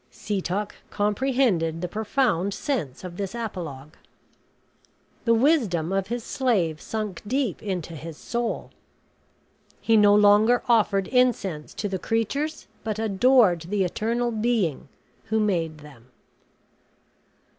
[0.09, 3.97] Setoc comprehended the profound sense of this apologue.
[5.25, 8.71] The wisdom of his slave sunk deep into his soul;
[9.79, 14.89] he no longer offered incense to the creatures, but adored the eternal Being
[15.25, 16.07] who made them.